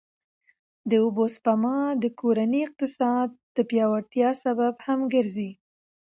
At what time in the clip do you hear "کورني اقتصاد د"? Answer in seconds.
2.19-3.57